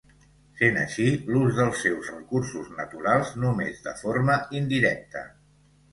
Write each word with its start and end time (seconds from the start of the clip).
Sent 0.61 0.79
així 0.83 1.03
l'ús 1.33 1.59
dels 1.59 1.83
seus 1.87 2.09
recursos 2.15 2.71
naturals, 2.79 3.35
només 3.45 3.85
de 3.87 3.97
forma 4.03 4.39
indirecta. 4.61 5.23